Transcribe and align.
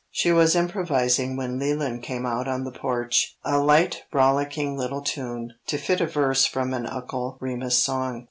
She 0.09 0.31
was 0.31 0.55
improvising 0.55 1.37
when 1.37 1.59
Leland 1.59 2.01
came 2.01 2.25
out 2.25 2.47
on 2.47 2.63
the 2.63 2.71
porch, 2.71 3.37
a 3.45 3.59
light 3.59 4.01
rollicking 4.11 4.75
little 4.75 5.03
tune, 5.03 5.53
to 5.67 5.77
fit 5.77 6.01
a 6.01 6.07
verse 6.07 6.43
from 6.43 6.73
an 6.73 6.87
Uncle 6.87 7.37
Remus 7.39 7.77
song. 7.77 8.19